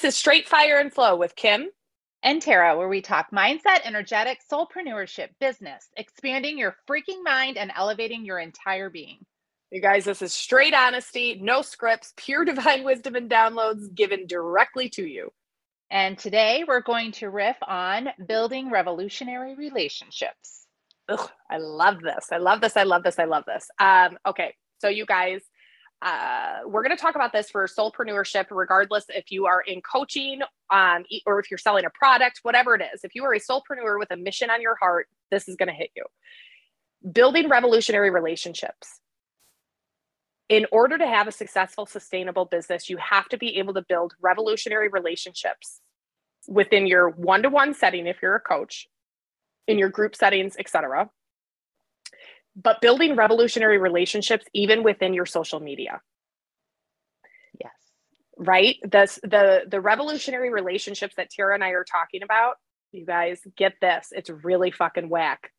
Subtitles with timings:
[0.00, 1.70] This is Straight Fire and Flow with Kim
[2.22, 8.24] and Tara, where we talk mindset, energetic, soulpreneurship, business, expanding your freaking mind and elevating
[8.24, 9.26] your entire being.
[9.72, 14.88] You guys, this is straight honesty, no scripts, pure divine wisdom and downloads given directly
[14.90, 15.32] to you.
[15.90, 20.68] And today we're going to riff on building revolutionary relationships.
[21.08, 22.28] Ugh, I love this.
[22.30, 22.76] I love this.
[22.76, 23.18] I love this.
[23.18, 23.68] I love this.
[23.80, 25.40] Um, okay, so you guys,
[26.00, 30.40] uh, we're going to talk about this for soulpreneurship, regardless if you are in coaching
[30.70, 33.02] um, or if you're selling a product, whatever it is.
[33.02, 35.74] If you are a soulpreneur with a mission on your heart, this is going to
[35.74, 36.04] hit you.
[37.10, 39.00] Building revolutionary relationships.
[40.48, 44.14] In order to have a successful, sustainable business, you have to be able to build
[44.20, 45.80] revolutionary relationships
[46.46, 48.86] within your one to one setting, if you're a coach,
[49.66, 51.10] in your group settings, etc
[52.60, 56.00] but building revolutionary relationships even within your social media.
[57.58, 57.72] Yes.
[58.36, 58.76] Right?
[58.82, 62.56] The the the revolutionary relationships that tara and i are talking about
[62.92, 65.52] you guys get this it's really fucking whack.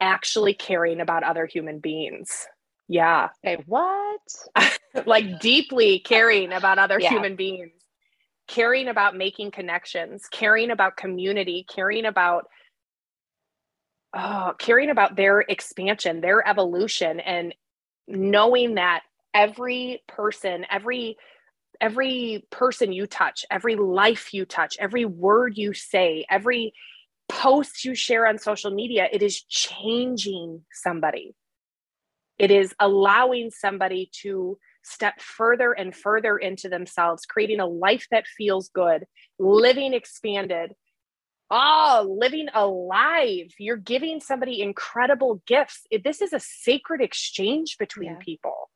[0.00, 2.46] Actually caring about other human beings.
[2.88, 3.30] Yeah.
[3.44, 4.20] Okay what?
[5.04, 7.10] Like deeply caring about other yeah.
[7.10, 7.72] human beings.
[8.48, 12.46] Caring about making connections caring about community caring about
[14.16, 17.54] oh, caring about their expansion, their evolution, and
[18.08, 19.02] knowing that
[19.34, 21.16] every person, every
[21.78, 26.72] every person you touch, every life you touch, every word you say, every
[27.28, 31.34] post you share on social media, it is changing somebody.
[32.38, 38.26] It is allowing somebody to step further and further into themselves, creating a life that
[38.26, 39.04] feels good,
[39.38, 40.72] living expanded,
[41.50, 43.52] oh, living alive.
[43.58, 45.86] You're giving somebody incredible gifts.
[46.04, 48.18] This is a sacred exchange between yeah.
[48.20, 48.70] people.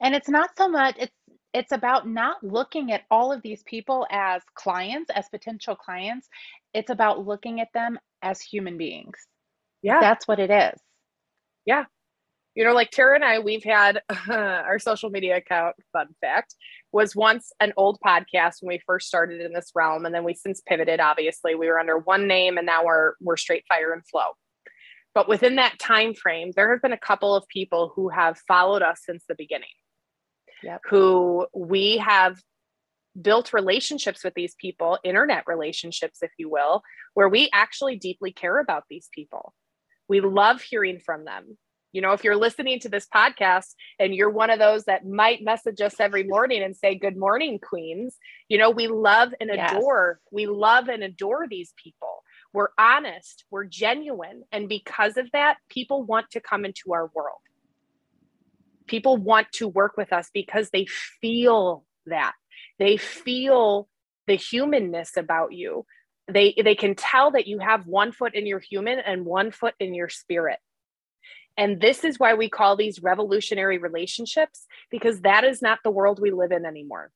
[0.00, 1.12] And it's not so much, it's
[1.54, 6.26] it's about not looking at all of these people as clients, as potential clients.
[6.72, 9.18] It's about looking at them as human beings.
[9.82, 10.00] Yeah.
[10.00, 10.80] That's what it is.
[11.66, 11.84] Yeah
[12.54, 16.54] you know, like Tara and I, we've had uh, our social media account, fun fact,
[16.92, 20.04] was once an old podcast when we first started in this realm.
[20.04, 21.54] And then we since pivoted, obviously.
[21.54, 24.36] We were under one name and now we're we're straight fire and flow.
[25.14, 28.82] But within that time frame, there have been a couple of people who have followed
[28.82, 29.68] us since the beginning.
[30.62, 30.80] Yep.
[30.90, 32.38] Who we have
[33.20, 36.82] built relationships with these people, internet relationships, if you will,
[37.14, 39.52] where we actually deeply care about these people.
[40.08, 41.58] We love hearing from them
[41.92, 45.44] you know, if you're listening to this podcast and you're one of those that might
[45.44, 48.16] message us every morning and say, Good morning, Queens,
[48.48, 50.28] you know, we love and adore, yes.
[50.32, 52.24] we love and adore these people.
[52.54, 54.42] We're honest, we're genuine.
[54.50, 57.38] And because of that, people want to come into our world.
[58.86, 60.86] People want to work with us because they
[61.20, 62.32] feel that.
[62.78, 63.88] They feel
[64.26, 65.84] the humanness about you.
[66.26, 69.74] They they can tell that you have one foot in your human and one foot
[69.78, 70.58] in your spirit
[71.56, 76.20] and this is why we call these revolutionary relationships, because that is not the world
[76.20, 77.10] we live in anymore.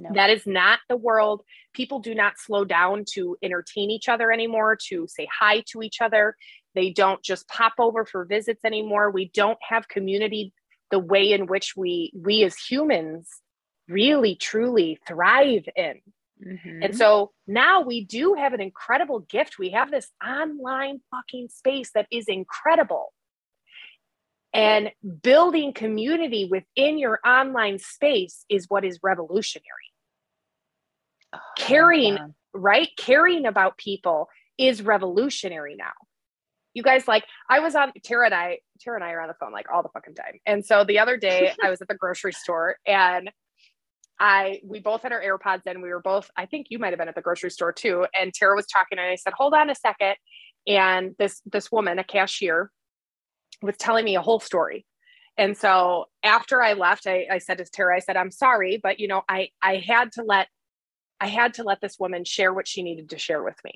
[0.00, 0.10] No.
[0.14, 1.42] That is not the world.
[1.74, 6.00] People do not slow down to entertain each other anymore, to say hi to each
[6.00, 6.36] other.
[6.74, 9.10] They don't just pop over for visits anymore.
[9.10, 10.54] We don't have community
[10.90, 13.28] the way in which we we as humans
[13.88, 16.00] really truly thrive in.
[16.44, 16.82] Mm-hmm.
[16.82, 19.58] And so now we do have an incredible gift.
[19.58, 23.12] We have this online fucking space that is incredible
[24.52, 24.90] and
[25.22, 29.66] building community within your online space is what is revolutionary.
[31.34, 32.26] Oh, caring, yeah.
[32.52, 32.88] right?
[32.98, 35.92] Caring about people is revolutionary now.
[36.74, 39.34] You guys like I was on Tara and I Tara and I are on the
[39.34, 40.38] phone like all the fucking time.
[40.46, 43.30] And so the other day I was at the grocery store and
[44.18, 45.82] I we both had our AirPods in.
[45.82, 48.06] We were both, I think you might have been at the grocery store too.
[48.18, 50.14] And Tara was talking and I said, hold on a second.
[50.66, 52.70] And this this woman, a cashier,
[53.62, 54.86] was telling me a whole story.
[55.38, 59.00] And so after I left, I, I said to Tara, I said, I'm sorry, but
[59.00, 60.48] you know, I I had to let
[61.20, 63.74] I had to let this woman share what she needed to share with me.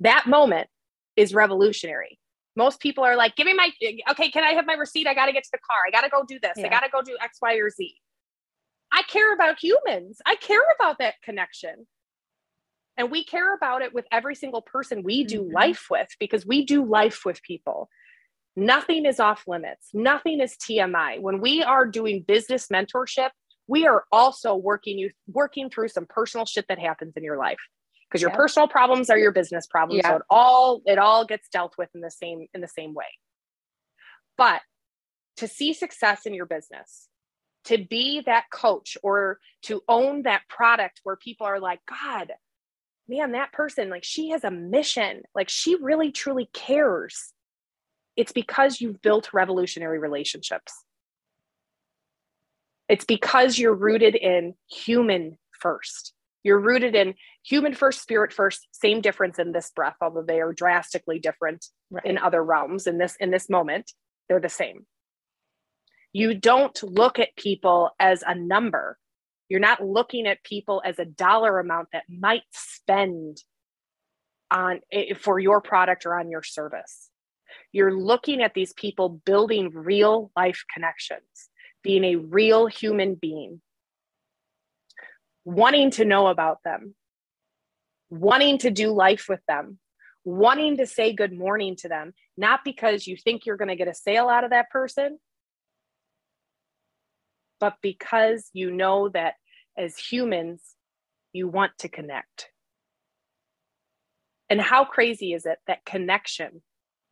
[0.00, 0.68] That moment
[1.16, 2.18] is revolutionary.
[2.56, 3.70] Most people are like, give me my
[4.10, 5.06] okay, can I have my receipt?
[5.06, 5.78] I gotta get to the car.
[5.86, 6.52] I gotta go do this.
[6.56, 6.66] Yeah.
[6.66, 7.94] I gotta go do X, Y, or Z.
[8.92, 10.20] I care about humans.
[10.26, 11.86] I care about that connection.
[12.96, 15.54] And we care about it with every single person we do mm-hmm.
[15.54, 17.88] life with because we do life with people.
[18.56, 19.88] Nothing is off limits.
[19.92, 21.20] Nothing is TMI.
[21.20, 23.30] When we are doing business mentorship,
[23.66, 27.58] we are also working you working through some personal shit that happens in your life
[28.08, 28.36] because your yeah.
[28.36, 30.02] personal problems are your business problems.
[30.04, 30.10] Yeah.
[30.10, 33.06] So it all it all gets dealt with in the same in the same way.
[34.36, 34.60] But
[35.38, 37.08] to see success in your business,
[37.64, 42.32] to be that coach or to own that product where people are like, God,
[43.08, 47.32] man, that person, like she has a mission, like she really truly cares.
[48.16, 50.72] It's because you've built revolutionary relationships.
[52.88, 56.12] It's because you're rooted in human first.
[56.42, 60.52] You're rooted in human first, spirit first, same difference in this breath, although they are
[60.52, 62.04] drastically different right.
[62.04, 62.86] in other realms.
[62.86, 63.92] In this, in this moment,
[64.28, 64.86] they're the same.
[66.12, 68.98] You don't look at people as a number.
[69.48, 73.38] You're not looking at people as a dollar amount that might spend
[74.50, 77.10] on eh, for your product or on your service.
[77.74, 81.50] You're looking at these people building real life connections,
[81.82, 83.60] being a real human being,
[85.44, 86.94] wanting to know about them,
[88.10, 89.80] wanting to do life with them,
[90.24, 93.88] wanting to say good morning to them, not because you think you're going to get
[93.88, 95.18] a sale out of that person,
[97.58, 99.34] but because you know that
[99.76, 100.62] as humans,
[101.32, 102.50] you want to connect.
[104.48, 106.62] And how crazy is it that connection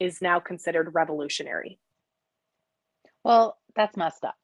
[0.02, 1.78] is now considered revolutionary?
[3.24, 4.34] Well, that's messed up.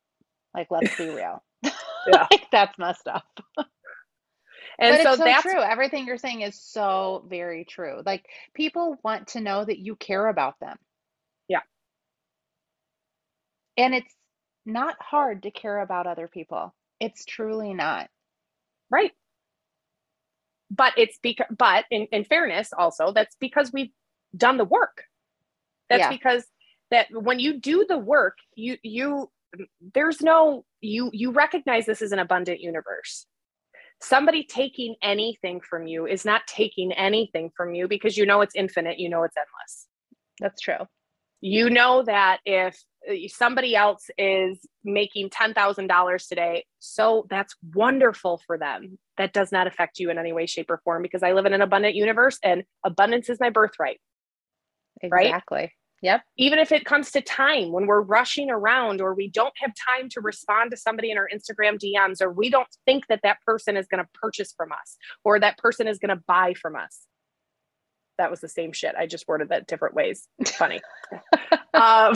[0.55, 1.43] Like, let's be real.
[1.63, 1.73] yeah.
[2.31, 3.27] like, that's messed up.
[4.79, 5.61] And but so, so that's true.
[5.61, 8.01] Everything you're saying is so very true.
[8.07, 8.25] Like
[8.55, 10.77] people want to know that you care about them.
[11.49, 11.63] Yeah.
[13.77, 14.15] And it's
[14.65, 16.75] not hard to care about other people.
[17.01, 18.09] It's truly not.
[18.89, 19.11] Right.
[20.71, 23.91] But it's because, but in, in fairness, also, that's because we've
[24.37, 25.05] done the work.
[25.89, 26.11] That's yeah.
[26.11, 26.45] because
[26.91, 29.31] that when you do the work, you, you,
[29.95, 33.27] there's no, you, you recognize this is an abundant universe.
[34.01, 38.55] Somebody taking anything from you is not taking anything from you because you know it's
[38.55, 39.87] infinite, you know it's endless.
[40.41, 40.87] That's true
[41.41, 42.77] you know that if
[43.09, 48.99] uh, somebody else is making $10,000 today, so that's wonderful for them.
[49.19, 51.55] That does not affect you in any way, shape, or form because I live in
[51.55, 54.01] an abundant universe and abundance is my birthright.
[55.01, 55.59] Exactly.
[55.59, 55.71] Right?
[56.03, 56.23] Yep.
[56.37, 60.09] Even if it comes to time when we're rushing around or we don't have time
[60.11, 63.77] to respond to somebody in our Instagram DMs or we don't think that that person
[63.77, 67.07] is going to purchase from us or that person is going to buy from us
[68.19, 68.95] that was the same shit.
[68.99, 70.29] I just worded that different ways.
[70.45, 70.81] Funny.
[71.75, 72.15] um,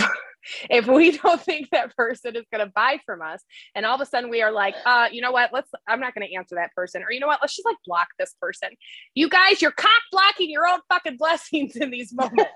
[0.69, 3.43] if we don't think that person is going to buy from us,
[3.75, 5.51] and all of a sudden we are like, uh, you know what?
[5.53, 5.71] Let's.
[5.89, 7.39] I'm not going to answer that person, or you know what?
[7.41, 8.71] Let's just like block this person.
[9.15, 12.51] You guys, you're cock blocking your own fucking blessings in these moments.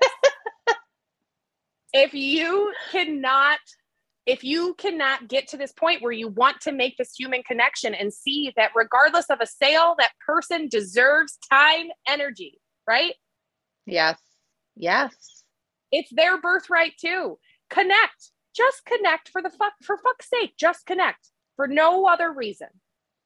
[1.92, 3.58] If you cannot
[4.26, 7.94] if you cannot get to this point where you want to make this human connection
[7.94, 13.14] and see that regardless of a sale that person deserves time energy right
[13.86, 14.18] Yes.
[14.74, 15.44] Yes.
[15.92, 17.38] It's their birthright too.
[17.70, 18.32] Connect.
[18.54, 20.54] Just connect for the fuck for fuck's sake.
[20.58, 22.68] Just connect for no other reason.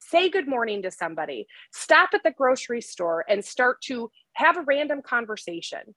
[0.01, 1.47] Say good morning to somebody.
[1.73, 5.95] Stop at the grocery store and start to have a random conversation.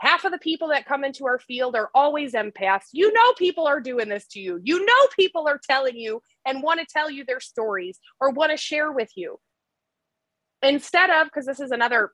[0.00, 2.86] Half of the people that come into our field are always empaths.
[2.92, 4.58] You know, people are doing this to you.
[4.62, 8.50] You know, people are telling you and want to tell you their stories or want
[8.50, 9.38] to share with you.
[10.62, 12.12] Instead of, because this is another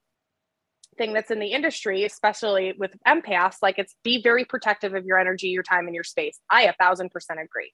[0.98, 5.18] thing that's in the industry, especially with empaths, like it's be very protective of your
[5.18, 6.40] energy, your time, and your space.
[6.50, 7.72] I a thousand percent agree.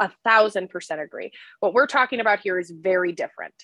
[0.00, 1.30] A thousand percent agree.
[1.60, 3.54] What we're talking about here is very different.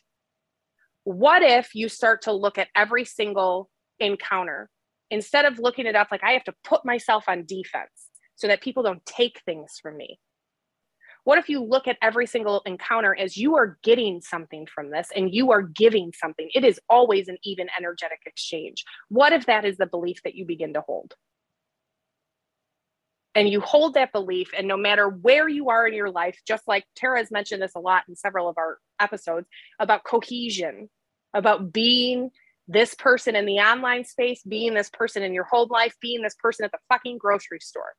[1.04, 3.68] What if you start to look at every single
[4.00, 4.70] encounter
[5.10, 8.62] instead of looking it up like I have to put myself on defense so that
[8.62, 10.18] people don't take things from me?
[11.24, 15.08] What if you look at every single encounter as you are getting something from this
[15.14, 16.48] and you are giving something?
[16.54, 18.84] It is always an even energetic exchange.
[19.08, 21.14] What if that is the belief that you begin to hold?
[23.36, 26.66] and you hold that belief and no matter where you are in your life just
[26.66, 29.46] like tara has mentioned this a lot in several of our episodes
[29.78, 30.88] about cohesion
[31.34, 32.30] about being
[32.68, 36.34] this person in the online space being this person in your whole life being this
[36.42, 37.94] person at the fucking grocery store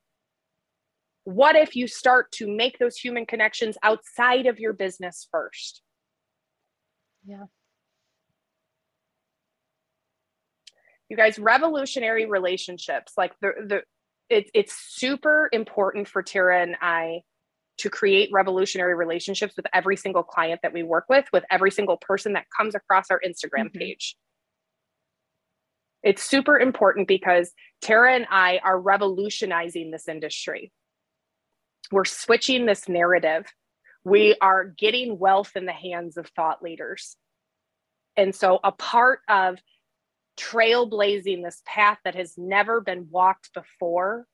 [1.28, 5.82] what if you start to make those human connections outside of your business first?
[7.26, 7.44] Yeah.
[11.10, 13.82] You guys, revolutionary relationships, like the the
[14.30, 17.24] it, it's super important for Tara and I
[17.80, 21.98] to create revolutionary relationships with every single client that we work with, with every single
[21.98, 23.80] person that comes across our Instagram mm-hmm.
[23.80, 24.16] page.
[26.08, 30.72] It's super important because Tara and I are revolutionizing this industry
[31.92, 33.46] we're switching this narrative.
[34.04, 37.16] We are getting wealth in the hands of thought leaders.
[38.16, 39.60] And so, a part of
[40.38, 44.28] trailblazing this path that has never been walked before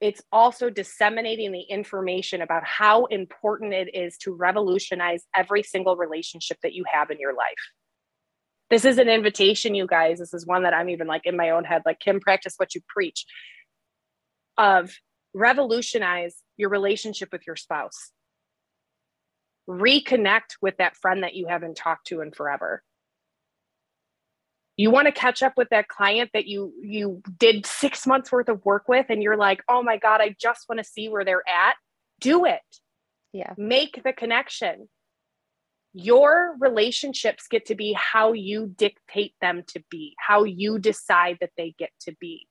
[0.00, 6.58] it's also disseminating the information about how important it is to revolutionize every single relationship
[6.62, 7.54] that you have in your life.
[8.70, 10.18] This is an invitation, you guys.
[10.18, 12.74] This is one that I'm even like in my own head, like, Kim, practice what
[12.74, 13.24] you preach
[14.56, 14.92] of
[15.34, 18.12] revolutionize your relationship with your spouse.
[19.68, 22.82] Reconnect with that friend that you haven't talked to in forever
[24.76, 28.48] you want to catch up with that client that you you did 6 months worth
[28.48, 31.24] of work with and you're like, "Oh my god, I just want to see where
[31.24, 31.76] they're at."
[32.20, 32.62] Do it.
[33.32, 33.54] Yeah.
[33.56, 34.88] Make the connection.
[35.94, 41.52] Your relationships get to be how you dictate them to be, how you decide that
[41.56, 42.46] they get to be.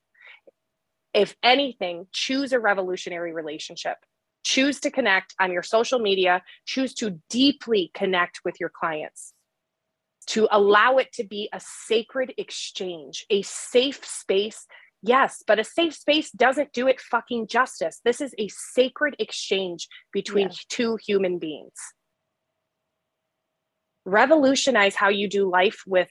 [1.12, 3.98] If anything, choose a revolutionary relationship.
[4.44, 9.34] Choose to connect on your social media, choose to deeply connect with your clients
[10.26, 14.66] to allow it to be a sacred exchange, a safe space.
[15.02, 18.00] Yes, but a safe space doesn't do it fucking justice.
[18.04, 20.56] This is a sacred exchange between yeah.
[20.68, 21.74] two human beings.
[24.04, 26.08] Revolutionize how you do life with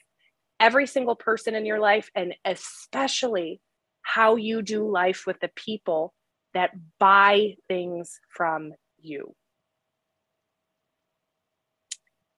[0.60, 3.60] every single person in your life, and especially
[4.02, 6.14] how you do life with the people
[6.54, 9.34] that buy things from you.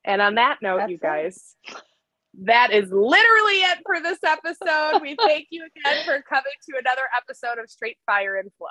[0.05, 1.75] And on that note, That's you guys, it.
[2.45, 5.03] that is literally it for this episode.
[5.03, 8.69] we thank you again for coming to another episode of Straight Fire and Flow.